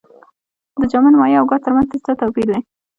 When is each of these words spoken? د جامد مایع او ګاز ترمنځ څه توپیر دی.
د 0.79 0.81
جامد 0.91 1.13
مایع 1.21 1.37
او 1.39 1.45
ګاز 1.49 1.61
ترمنځ 1.65 1.87
څه 2.05 2.11
توپیر 2.19 2.47
دی. 2.53 2.59